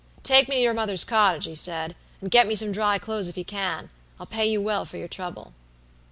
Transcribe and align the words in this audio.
"'Take 0.23 0.49
me 0.49 0.55
to 0.55 0.61
your 0.63 0.73
mother's 0.73 1.03
cottage,' 1.03 1.45
he 1.45 1.53
said, 1.53 1.95
'and 2.21 2.31
get 2.31 2.47
me 2.47 2.55
some 2.55 2.71
dry 2.71 2.97
clothes 2.97 3.29
if 3.29 3.37
you 3.37 3.45
can; 3.45 3.91
I'll 4.19 4.25
pay 4.25 4.49
you 4.49 4.59
well 4.59 4.83
for 4.83 4.97
your 4.97 5.07
trouble.' 5.07 5.53